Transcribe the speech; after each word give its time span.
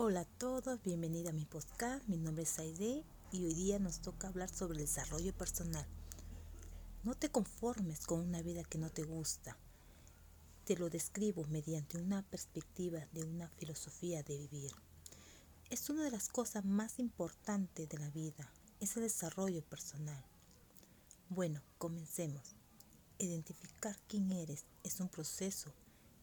Hola 0.00 0.20
a 0.20 0.24
todos, 0.24 0.80
bienvenida 0.84 1.30
a 1.30 1.32
mi 1.32 1.44
podcast. 1.44 2.06
Mi 2.06 2.18
nombre 2.18 2.44
es 2.44 2.60
Aide 2.60 3.02
y 3.32 3.44
hoy 3.44 3.52
día 3.52 3.80
nos 3.80 3.98
toca 4.00 4.28
hablar 4.28 4.48
sobre 4.48 4.78
el 4.78 4.84
desarrollo 4.84 5.36
personal. 5.36 5.84
No 7.02 7.16
te 7.16 7.32
conformes 7.32 8.06
con 8.06 8.20
una 8.20 8.40
vida 8.40 8.62
que 8.62 8.78
no 8.78 8.90
te 8.90 9.02
gusta. 9.02 9.58
Te 10.64 10.76
lo 10.76 10.88
describo 10.88 11.44
mediante 11.48 11.98
una 11.98 12.22
perspectiva 12.22 13.08
de 13.10 13.24
una 13.24 13.48
filosofía 13.48 14.22
de 14.22 14.38
vivir. 14.38 14.70
Es 15.68 15.90
una 15.90 16.04
de 16.04 16.12
las 16.12 16.28
cosas 16.28 16.64
más 16.64 17.00
importantes 17.00 17.88
de 17.88 17.98
la 17.98 18.10
vida, 18.10 18.52
es 18.78 18.96
el 18.96 19.02
desarrollo 19.02 19.64
personal. 19.64 20.24
Bueno, 21.28 21.60
comencemos. 21.76 22.54
Identificar 23.18 23.96
quién 24.06 24.30
eres 24.30 24.64
es 24.84 25.00
un 25.00 25.08
proceso 25.08 25.74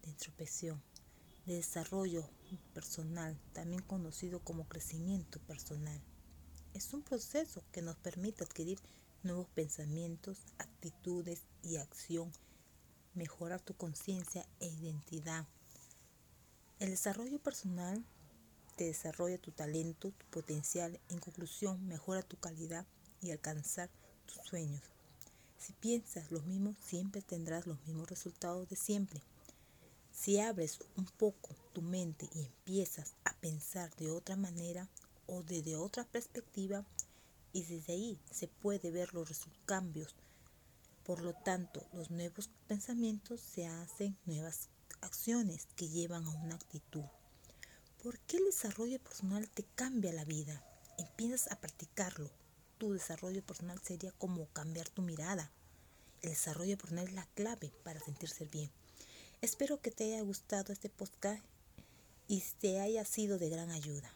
de 0.01 0.11
introspección 0.11 0.81
de 1.46 1.55
desarrollo 1.55 2.27
personal, 2.73 3.39
también 3.54 3.82
conocido 3.82 4.40
como 4.40 4.67
crecimiento 4.67 5.40
personal. 5.41 6.02
Es 6.73 6.94
un 6.94 7.03
proceso 7.03 7.63
que 7.72 7.81
nos 7.81 7.95
permite 7.98 8.44
adquirir 8.44 8.80
nuevos 9.23 9.48
pensamientos, 9.50 10.39
actitudes 10.58 11.44
y 11.63 11.77
acción, 11.77 12.31
mejorar 13.13 13.62
tu 13.62 13.76
conciencia 13.76 14.45
e 14.59 14.67
identidad. 14.67 15.48
El 16.80 16.89
desarrollo 16.89 17.39
personal 17.39 18.03
te 18.75 18.86
desarrolla 18.86 19.38
tu 19.38 19.52
talento, 19.52 20.12
tu 20.12 20.25
potencial, 20.27 21.00
en 21.09 21.20
conclusión 21.20 21.88
mejora 21.88 22.22
tu 22.22 22.38
calidad 22.38 22.86
y 23.22 23.31
alcanzar 23.31 23.89
tus 24.25 24.38
sueños. 24.48 24.81
Si 25.58 25.73
piensas 25.73 26.31
lo 26.31 26.41
mismo, 26.41 26.75
siempre 26.86 27.22
tendrás 27.22 27.66
los 27.66 27.80
mismos 27.88 28.09
resultados 28.09 28.67
de 28.67 28.75
siempre. 28.75 29.22
Si 30.15 30.39
abres 30.39 30.79
un 30.95 31.05
poco 31.05 31.55
tu 31.73 31.81
mente 31.81 32.29
y 32.33 32.45
empiezas 32.45 33.15
a 33.25 33.35
pensar 33.35 33.93
de 33.97 34.09
otra 34.09 34.38
manera 34.38 34.89
o 35.27 35.43
desde 35.43 35.75
otra 35.75 36.05
perspectiva, 36.05 36.85
y 37.52 37.63
desde 37.63 37.94
ahí 37.94 38.19
se 38.31 38.47
puede 38.47 38.91
ver 38.91 39.13
los 39.13 39.30
cambios. 39.66 40.16
Por 41.05 41.22
lo 41.22 41.33
tanto, 41.33 41.88
los 41.94 42.11
nuevos 42.11 42.49
pensamientos 42.67 43.39
se 43.39 43.67
hacen 43.67 44.17
nuevas 44.25 44.69
acciones 45.02 45.67
que 45.75 45.88
llevan 45.88 46.25
a 46.25 46.31
una 46.31 46.55
actitud. 46.55 47.03
¿Por 48.02 48.19
qué 48.19 48.38
el 48.38 48.45
desarrollo 48.45 49.00
personal 49.00 49.50
te 49.50 49.63
cambia 49.75 50.11
la 50.11 50.25
vida? 50.25 50.66
Empiezas 50.97 51.52
a 51.52 51.59
practicarlo. 51.59 52.29
Tu 52.77 52.91
desarrollo 52.91 53.45
personal 53.45 53.79
sería 53.81 54.11
como 54.11 54.47
cambiar 54.47 54.89
tu 54.89 55.02
mirada. 55.02 55.52
El 56.22 56.31
desarrollo 56.31 56.77
personal 56.77 57.07
es 57.07 57.13
la 57.13 57.25
clave 57.35 57.72
para 57.83 58.00
sentirse 58.00 58.45
bien. 58.45 58.72
Espero 59.45 59.79
que 59.79 59.91
te 59.91 60.05
haya 60.05 60.23
gustado 60.23 60.73
este 60.73 60.89
podcast 60.89 61.43
y 62.27 62.43
te 62.59 62.79
haya 62.79 63.05
sido 63.05 63.38
de 63.38 63.47
gran 63.47 63.69
ayuda. 63.69 64.11